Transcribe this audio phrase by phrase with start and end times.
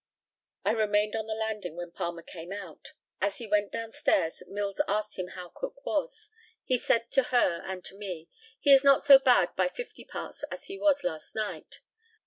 [0.65, 2.93] I remained on the landing when Palmer came out.
[3.21, 6.31] As he went down stairs, Mills asked him how Cook was?
[6.63, 8.27] He said to her and to me,
[8.59, 11.81] "He is not so bad by fifty parts as he was last night."